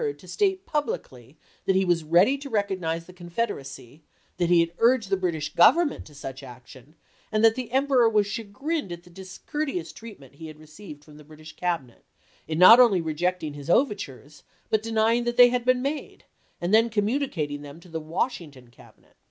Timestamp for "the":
3.05-3.13, 5.11-5.15, 7.53-7.71, 9.03-9.11, 11.17-11.23, 17.87-17.99